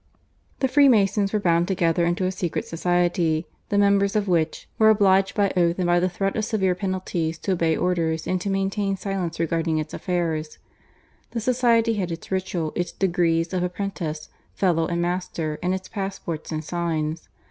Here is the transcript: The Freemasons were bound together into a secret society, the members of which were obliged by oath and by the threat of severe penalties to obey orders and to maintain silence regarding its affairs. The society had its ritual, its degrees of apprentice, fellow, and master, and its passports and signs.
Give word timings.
The 0.61 0.67
Freemasons 0.67 1.31
were 1.31 1.39
bound 1.39 1.67
together 1.67 2.05
into 2.07 2.25
a 2.25 2.31
secret 2.31 2.65
society, 2.65 3.45
the 3.69 3.77
members 3.77 4.15
of 4.15 4.27
which 4.27 4.67
were 4.79 4.89
obliged 4.89 5.35
by 5.35 5.51
oath 5.55 5.77
and 5.77 5.85
by 5.85 5.99
the 5.99 6.09
threat 6.09 6.35
of 6.35 6.43
severe 6.43 6.73
penalties 6.73 7.37
to 7.37 7.51
obey 7.51 7.77
orders 7.77 8.25
and 8.25 8.41
to 8.41 8.49
maintain 8.49 8.97
silence 8.97 9.39
regarding 9.39 9.77
its 9.77 9.93
affairs. 9.93 10.57
The 11.33 11.39
society 11.39 11.97
had 11.97 12.11
its 12.11 12.31
ritual, 12.31 12.71
its 12.75 12.91
degrees 12.91 13.53
of 13.53 13.61
apprentice, 13.61 14.29
fellow, 14.55 14.87
and 14.87 15.03
master, 15.03 15.59
and 15.61 15.71
its 15.71 15.87
passports 15.87 16.51
and 16.51 16.63
signs. 16.63 17.29